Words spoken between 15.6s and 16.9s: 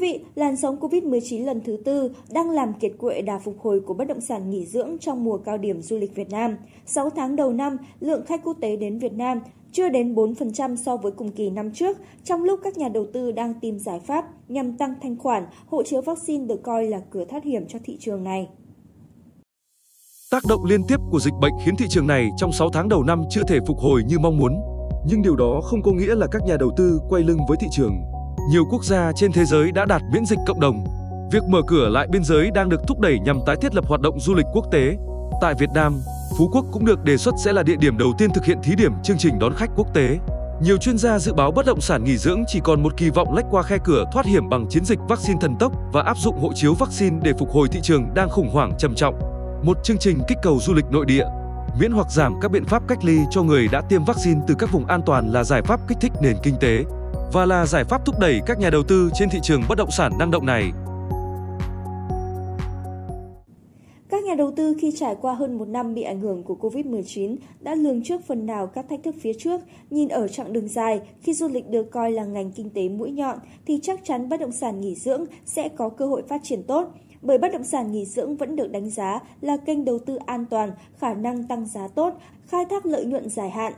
hộ chiếu vaccine được coi